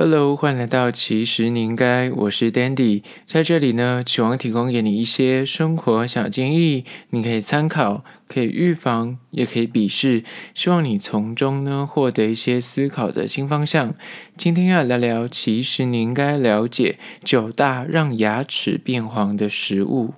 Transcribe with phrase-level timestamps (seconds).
[0.00, 10.22] Hello，欢迎来到其实你应该，我是 Dandy，在这里呢，期望提供给你一些生活小建议，你可以参考，可以预防，也可以鄙视，
[10.54, 13.96] 希望你从中呢获得一些思考的新方向。
[14.36, 20.14] 今天要来聊，其实你应该了解九大让牙齿变黄的食物。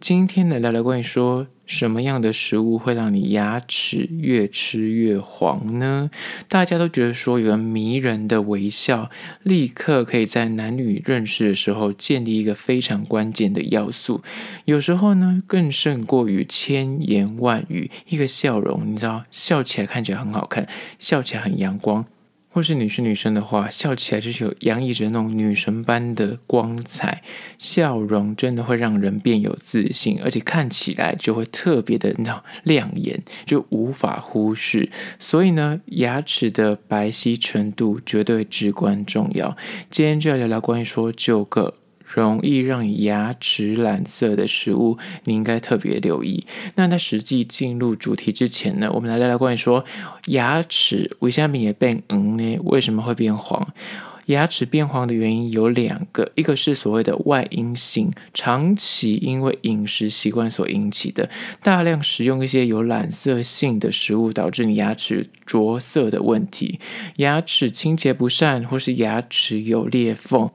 [0.00, 1.46] 今天来聊聊关于说。
[1.70, 6.10] 什么样的食物会让你牙齿越吃越黄呢？
[6.48, 9.08] 大家都觉得说，有个迷人的微笑，
[9.44, 14.20] 立刻可以在男女认识的时候建立一个非常关键的要素。
[14.64, 17.88] 有时候呢，更胜过于千言万语。
[18.08, 20.66] 一个笑容，你知道，笑起来看起来很好看，
[20.98, 22.04] 笑起来很阳光。
[22.52, 27.22] 或是你是女生的话，笑起来就是有洋溢着那种女神般的光彩，
[27.56, 34.90] 笑容真的会让人变有自信，而且看起来就会特别的那种亮眼，就无法忽视。
[35.18, 39.56] 所以呢，牙齿的白皙程度绝对至关重要。
[39.88, 41.79] 今天就要聊聊关于说九个。
[42.14, 46.44] 容易让牙齿染色的食物，你应该特别留意。
[46.74, 49.84] 那在实际进入主题之前呢，我们来聊聊关于说
[50.26, 52.58] 牙齿为什么也变黄呢？
[52.64, 53.72] 为什么会变黄？
[54.26, 61.28] 牙齿变黄的原因有两个，一个是所谓的外因性，长期因为饮食习惯所引起的，
[61.60, 66.78] 大量食用一些有染色性的食物，导致你牙齿着色的问题，
[67.16, 70.48] 牙齿清洁不善，或是牙齿有裂缝。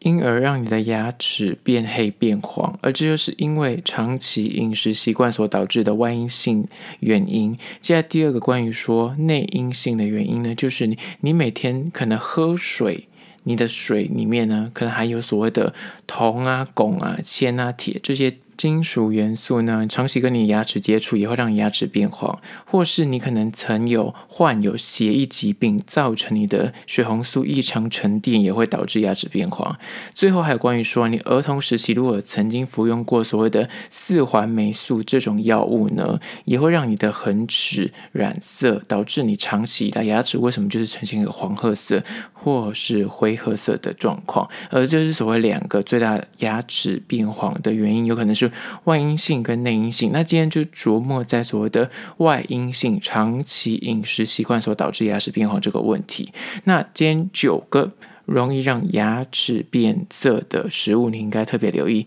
[0.00, 6.66] 因而让你的牙齿变黑变黄，而这就是因为长期饮食习惯所导致的外因性
[7.00, 7.56] 原因。
[7.80, 13.08] 接下来第二个关于说内因性的原因呢，就是你你每天可能喝水，
[13.44, 15.74] 你的水里面呢可能含有所谓的
[16.06, 18.36] 铜啊、汞啊、铅啊、铁这些。
[18.58, 29.76] 金属元素呢，长期跟你牙齿接触也会让你牙齿变黄，或是你可能曾有患有血液疾病，造成你的血红素异常沉淀，也会导致牙齿变黄。
[30.12, 42.02] 最后还有关于说，你儿童时期如果曾经服用过所谓的四环霉素这种药物呢，也会让你的恒齿染色，导致你长期以来牙齿为什么就是呈现一个黄褐色
[42.32, 44.50] 或是灰褐色的状况？
[44.70, 48.47] 而这是所谓两个最大牙齿变黄的原因，有可能是。
[48.84, 56.32] 外阴性跟内阴性，那今天就琢磨在所谓的外阴性，长期饮食习惯所导致牙齿变黄这个问题。
[56.64, 57.92] 那今天九个
[58.24, 62.06] 容易让牙齿变色的食物，你应该特别留意。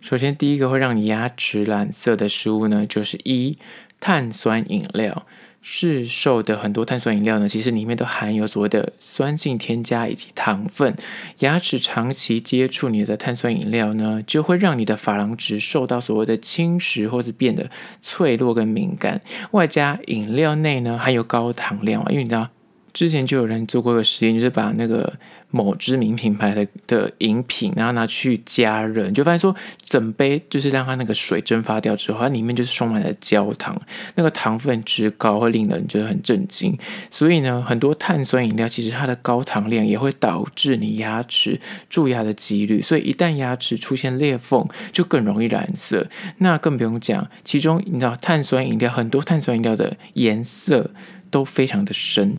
[0.00, 3.58] 首先，第一个会让你牙齿染色的食物呢，就是一
[3.98, 5.26] 碳酸饮料。
[5.70, 10.96] 市售的很多碳酸饮料呢，其实里面都含有所谓的酸性添加以及糖分。
[11.40, 17.70] 牙齿长期接触你的碳酸饮料呢，就会让你的珐琅质受到所谓的侵蚀，或是变得
[18.00, 19.20] 脆弱跟敏感。
[19.50, 22.48] 外加饮料内呢含有高糖量啊，因为你知道。
[22.92, 25.14] 之前就有人做过一个实验，就是把那个
[25.50, 33.80] 某知名品牌的的饮品，然后拿去加热，就发现说整杯就是让它那个水蒸发掉之后，它里面就是充满了焦糖，
[34.14, 36.76] 那个糖分之高会令人觉得很震惊。
[37.10, 46.08] 所以呢，很多碳酸饮料其实它的高糖量也会导致你牙齿蛀牙的几率，所以一旦牙齿出现裂缝，就更容易染色。
[46.38, 50.90] 那更不用讲，其中你知道碳酸饮料很多碳酸饮料的颜色
[51.30, 52.38] 都非常的深。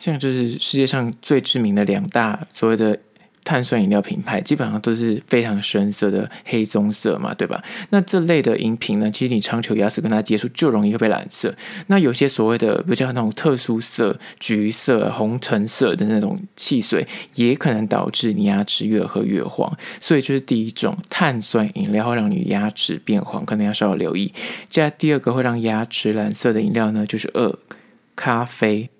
[0.00, 2.98] 像就是世界上最知名的两大所谓的
[3.42, 7.62] 碳酸饮料品牌，基本上都是非常深色的黑棕色嘛，对吧？
[7.88, 11.54] 那这类的饮品呢，其实你长久牙齿跟它接触，就容易会被染色。
[11.86, 19.74] 那有些所谓的比较那种特殊色、橘色、红橙色的那种汽水，也可能导致你牙齿越喝越黄。
[20.00, 24.26] 所以就是第一种碳酸饮料会让你牙齿变黄，可能要稍微留意。
[24.68, 27.58] 接下来第二个会让牙齿染色的饮料呢，就是二
[28.14, 28.90] 咖啡。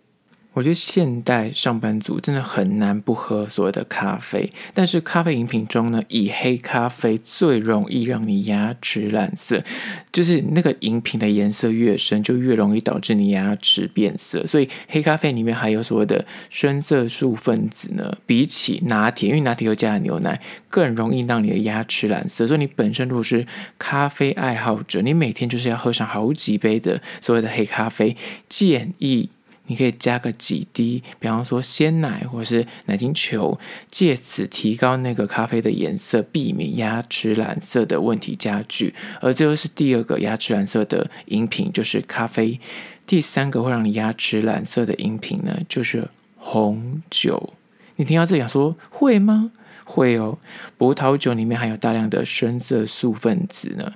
[0.60, 9.64] 我觉得现代上班族真的很难不喝所谓的咖啡，但是咖啡饮品中呢，以黑咖啡最容易让你牙齿染色，
[10.12, 14.46] 就是那个饮品的颜色越深，就越容易导致你牙齿变色。
[14.46, 22.46] 所以黑咖啡里面还有所谓的深色素分子呢，比起拿铁，因为拿铁又加了牛奶，更容易让你的牙齿染色。
[22.46, 23.46] 所以你本身如果是
[23.78, 28.14] 咖啡爱好者，你每天就是要喝上好几杯的所谓的黑咖啡，
[28.46, 29.30] 建议。
[29.70, 33.56] 你可以加个几滴，比方说鲜奶或是奶精球，
[33.88, 38.92] 借此提高那个咖啡的颜色，避免牙齿染色的问题加剧。
[39.20, 42.58] 而这又是第二个牙齿染色的饮品，就是咖啡。
[43.06, 47.52] 第三个会让你牙齿染色的饮品呢，就是红酒。
[47.94, 49.52] 你听到这里想说会吗？
[49.84, 50.38] 会哦，
[50.78, 53.92] 葡萄酒里面含有大量的深色素分子呢。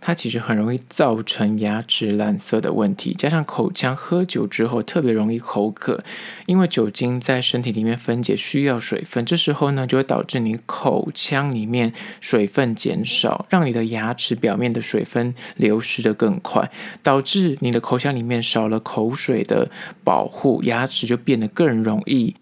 [0.00, 6.02] 它其实很容易造成牙齿染色的问题，加上口腔喝酒之后特别容易口渴，
[6.46, 16.70] 因为酒精在身体里面分解需要水分，这时候呢就会导致你口腔里面水分减少，让你的牙齿表面的水分流失的更快，
[17.02, 19.70] 导致你的口腔里面少了口水的
[20.02, 22.36] 保护，牙齿就变得更容易。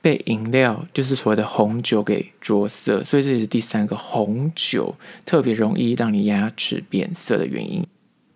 [0.00, 7.80] 被饮料就是所谓的红酒给着色，所以这也是第三个红酒特别容易让你牙齿变色的原因。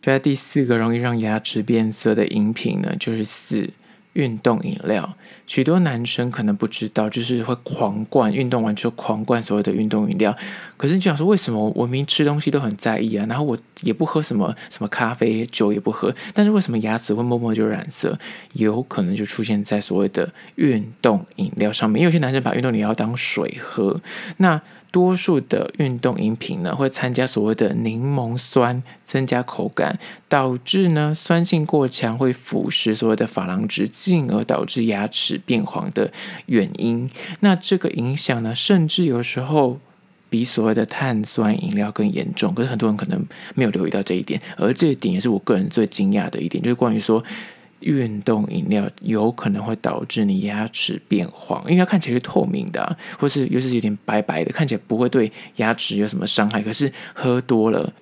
[0.00, 3.70] 接下来第四个容易让牙齿变色的饮品呢，就是四。
[4.14, 5.16] 运动饮料，
[5.46, 10.36] 许多男生可能不知道，就是会狂灌，运动完之后狂灌所有的运动饮料。
[10.76, 13.24] 可是你就想说，为什么我明明吃东西都很在意啊？
[13.28, 18.18] 然后我也不喝什么什么咖啡，酒也不喝，但是为什么牙齿会默默就染色？
[18.52, 22.02] 有可能就出现在所谓的运动饮料上面。
[22.02, 24.00] 因为有些男生把运动饮料当水喝，
[24.36, 24.60] 那。
[24.92, 29.98] 多数的运动饮品呢，会参加所谓的柠檬酸，增加口感，
[30.28, 36.12] 导致呢酸性过强，会腐蚀所谓的珐琅质，进而导致牙齿变黄的
[36.44, 37.10] 原因。
[37.40, 39.80] 那这个影响呢，甚至有时候
[40.28, 42.54] 比所谓的碳酸饮料更严重。
[42.54, 43.24] 可是很多人可能
[43.54, 47.24] 没有留意到这一点，而这一点也是我个人最惊讶的一点，就是关于说。
[47.82, 56.62] 运动饮料有可能会导致你牙齿变黄，因为它看起来是透明的，或是又是有点白白的，看起来不会对牙齿有什么伤害。
[56.62, 57.92] 可是喝多了，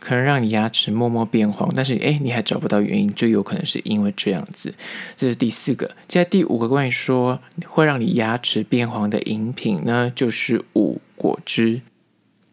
[0.00, 4.74] 可能让你牙齿默默变黄，但是诶，你还找不到原因，就有可能是因为这样子。
[5.16, 11.80] 这是第四个，接下来第五个关于说会让你牙齿变黄的饮品呢，就是五果汁。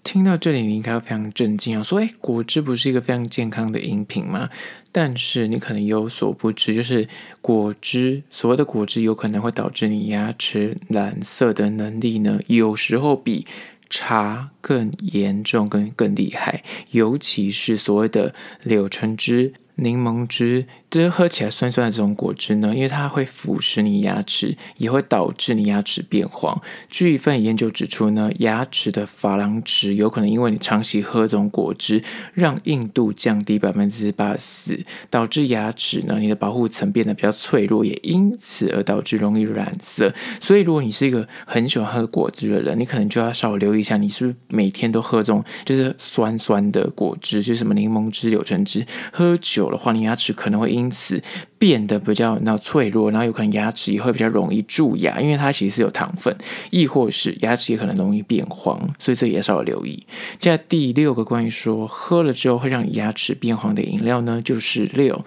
[0.03, 1.83] 听到这里，你应该非常震惊啊！
[1.83, 4.49] 说，哎，果汁不是一个非常健康的饮品吗？
[4.91, 7.07] 但是你可能有所不知，就是
[7.39, 13.45] 果汁，所谓的果汁有可能会导致你牙齿染色的能力呢，有时候比
[13.89, 18.33] 茶更严重、更更厉害，尤其是所谓的
[18.63, 19.53] 柳橙汁。
[19.75, 26.61] 柠檬汁，这喝起来酸酸的这种果汁呢，因为它会腐蚀你牙齿，也会导致你牙齿变黄。
[26.89, 32.03] 据一份研究指出呢，牙齿的珐琅质有可能因为你长期喝这种果汁，
[32.33, 40.13] 让硬度降低百分之八十四，导致牙齿呢，你的保护层变得比较脆弱，也因此而导致容易染色。
[40.41, 51.21] 所以，如果你是一个很喜欢喝果汁的人，你可能就要稍微留意一下，你是不是每天都喝这种就是酸酸的果汁，就是什么柠檬汁、柳橙汁，喝酒的话，你牙齿可能会因因此
[51.59, 56.35] 变得比较那脆弱，然后有可能牙齿也会比较容易蛀牙，因为它其实是有糖分，
[56.71, 59.95] 亦或是牙齿也可能容易变黄，所以这也稍微留意。
[60.39, 65.23] 接下来第六个关于说喝了之后会让你牙齿变黄的饮料呢，就是六。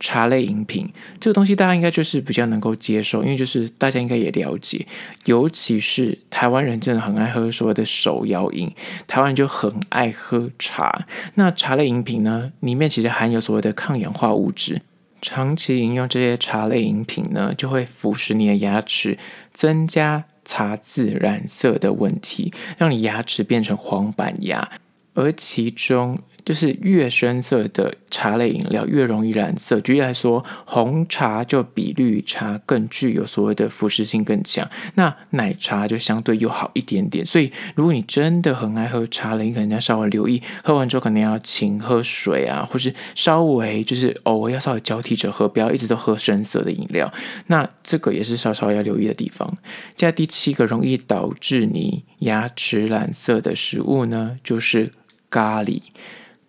[0.00, 4.86] 茶类饮品这个东西，大家应该就是比较能够接受，因为就是大家应该也了解，
[5.24, 8.70] 尤其是台湾人真的很爱喝所谓的手摇饮，
[9.08, 11.04] 台湾人就很爱喝茶。
[11.34, 14.80] 那茶类饮品呢，里面其实含有所谓的抗氧化物质，
[15.20, 19.18] 长期饮用这些茶类饮品呢，就会腐蚀你的牙齿，
[19.52, 24.70] 增加茶渍染色的问题，让你牙齿变成黄板牙，
[25.14, 26.18] 而其中。
[26.48, 29.78] 就是越深色的茶类饮料越容易染色。
[29.82, 34.66] 举例来说，红茶就比绿茶更具有所谓的腐蚀性更强。
[34.94, 37.22] 那奶茶就相对又好一点点。
[37.22, 47.12] 所以，如果你真的很爱喝茶了，你可能要稍微留意，喝完之后可能要勤喝水啊，或是稍微就是偶尔要稍微交替着喝，不要一直都喝深色的饮料。
[47.48, 49.46] 那这个也是稍稍要留意的地方。
[49.94, 54.92] 接下来第七个容易导致你牙齿染色的食物呢，就是
[55.28, 55.82] 咖喱。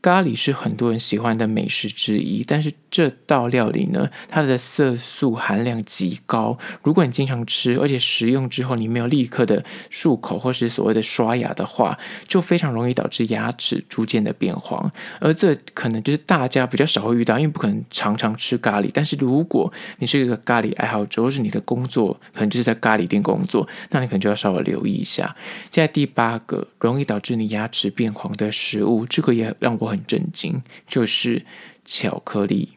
[0.01, 6.57] 咖喱是很多人喜欢的美食之一，但是这道料理呢，它的色素含量极高。
[6.81, 14.89] 如果你经常吃，而且食用之后你没有立刻的漱口或是所谓的刷牙的话，就非常容易导致牙齿逐渐的变黄。
[15.19, 18.89] 而这可能就是大家比较少会遇到，因为不可能常常吃咖喱。
[18.93, 25.35] 但是如果你是一个咖喱爱好者，或是你的工作可能就是在咖喱店工作，那你可能就要稍微留意一下。
[25.71, 29.88] 现在第八个容易导致你牙齿变黄的食物，这个也让我。
[29.89, 31.45] 很震惊，就是
[31.83, 32.69] 巧克力。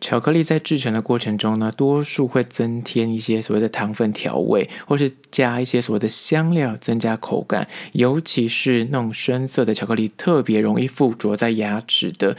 [0.00, 7.66] 巧克力在制成的过程中呢，多数会增添一些所谓的糖分调味，或是加一些所谓的香料，增加口感。
[7.92, 12.36] 尤其是那种深色的巧克力，特别容易附着在牙齿的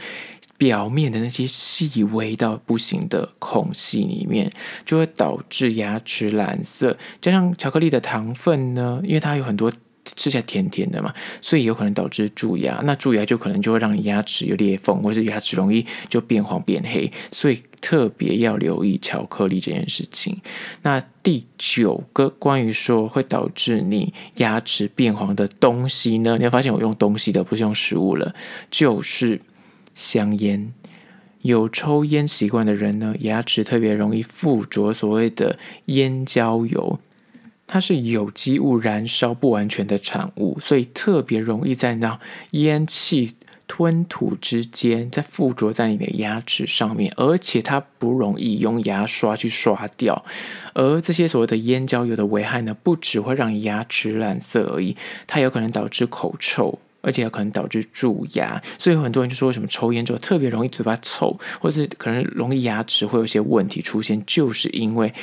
[0.56, 4.52] 表面的那些细微到不行的空隙里面，
[4.84, 6.96] 就会导致牙齿蓝色。
[7.20, 9.72] 加上巧克力的糖分呢，因为它有很多。
[10.14, 12.80] 吃起来甜甜的嘛，所以有可能导致蛀牙。
[12.84, 17.10] 那蛀牙就可能就会让你牙齿有裂缝，或是牙齿容易就变黄变黑。
[17.32, 20.40] 所以特别要留意巧克力这件事情。
[20.82, 26.36] 那第九个关于说会导致你牙齿变黄的东西呢？
[26.38, 28.34] 你会发现我用东西的，不是用食物了，
[28.70, 29.40] 就是
[29.94, 30.72] 香烟。
[31.42, 36.98] 有抽烟习惯的人呢，牙齿特别容易附着所谓的烟焦油。
[37.66, 42.18] 它是有机物燃烧不完全的产物，所以特别容易在那
[42.52, 43.34] 烟气
[43.66, 50.24] 吞吐之间，在附着在你的牙齿上面，而且它不容易用牙刷去刷掉。
[50.74, 54.96] 而这些所谓的烟焦油的危害呢，不只会让牙齿染色而已，
[55.26, 56.78] 它有可能导致口臭。
[57.02, 65.14] 而且有可能导致蛀牙，所以很多人就说，为什么抽烟之后特别容易嘴巴臭，或是可能容易牙齿会有些问题出现，就是因为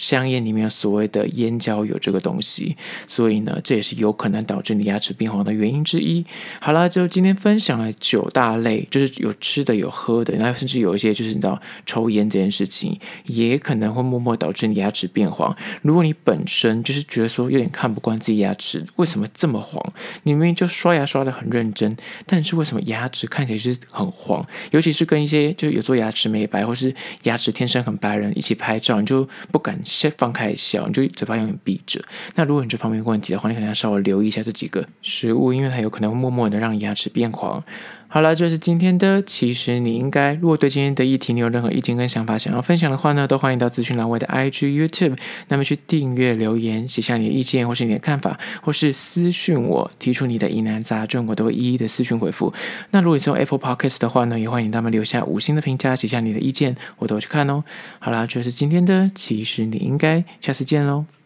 [0.00, 2.76] 香烟里面所谓的烟焦油这个东西。
[3.06, 6.24] 所以呢，这也是有可能导致你牙齿变黄的原因之一。
[6.60, 15.56] 好了，就今天分享了九大类，就是有吃的、有喝的，然后甚至有一些就是你知道抽烟这件事情，也可能会默默导致你牙齿变黄。
[15.82, 19.92] 如果你本身就是觉得说有点看不惯自己牙齿为什么这么黄，
[20.22, 21.30] 你明明就刷牙刷的。
[21.30, 24.44] 很认真，但是为什么牙齿看起来就是很黄？
[24.72, 26.92] 尤其是跟一些就有做牙齿美白或是
[27.22, 32.00] 牙齿天生很白人一起拍照，你就不敢先放开笑，你就嘴巴永远闭着。
[32.34, 37.62] 那如果你这方面有问题的话，你可能要稍微留意一下这几个食物，因为它有可能会默默的让你牙齿变黄。
[38.12, 39.22] 好了，这是今天的。
[39.22, 52.52] 其实你应该，如果对今天的议题你有任何意见跟想法想要分享的话呢，都欢迎到资讯栏外的 IG、YouTube，那么去订阅、留言，写下你的意见或是你的看法，或是私讯我，提出你的疑难杂症，我都会一一的私讯回复。
[52.90, 57.62] 那如果你是用 Apple Podcast 的话呢，也欢迎他们留下五星的评价，写下你的意见，我都会去看哦。
[58.00, 59.08] 好了，这是今天的。
[59.14, 61.19] 其实你应该，下次见喽。